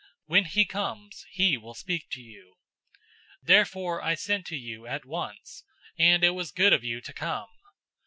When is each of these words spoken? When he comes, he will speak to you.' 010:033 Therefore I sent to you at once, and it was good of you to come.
When 0.25 0.45
he 0.45 0.65
comes, 0.65 1.27
he 1.29 1.57
will 1.57 1.75
speak 1.75 2.09
to 2.13 2.21
you.' 2.21 2.55
010:033 3.43 3.47
Therefore 3.49 4.01
I 4.01 4.15
sent 4.15 4.47
to 4.47 4.55
you 4.57 4.87
at 4.87 5.05
once, 5.05 5.63
and 5.95 6.23
it 6.23 6.31
was 6.31 6.51
good 6.51 6.73
of 6.73 6.83
you 6.83 7.01
to 7.01 7.13
come. 7.13 7.49